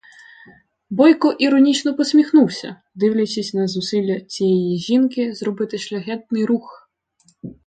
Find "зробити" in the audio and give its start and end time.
5.33-5.77